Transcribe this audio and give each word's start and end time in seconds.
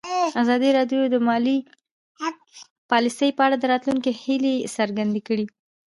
ازادي 0.41 0.69
راډیو 0.77 1.01
د 1.13 1.15
مالي 1.27 1.57
پالیسي 2.89 3.29
په 3.37 3.41
اړه 3.45 3.55
د 3.59 3.63
راتلونکي 3.73 4.11
هیلې 4.21 4.55
څرګندې 4.75 5.21
کړې. 5.27 5.45